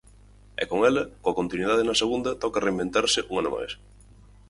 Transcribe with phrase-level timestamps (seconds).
[0.61, 3.71] E con ela, coa continuidade na segunda, toca reinventarse un ano máis.